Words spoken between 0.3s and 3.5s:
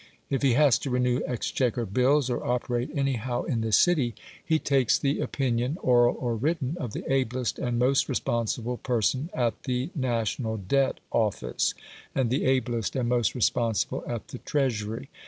If he has to renew Exchequer bills, or operate anyhow